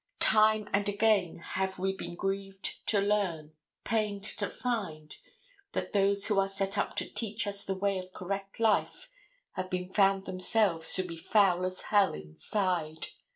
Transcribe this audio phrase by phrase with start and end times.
[0.19, 3.53] Time and again have we been grieved to learn,
[3.83, 5.15] pained to find,
[5.73, 9.09] that those who are set up to teach us the way of correct life
[9.51, 13.09] have been found themselves to be foul as hell inside.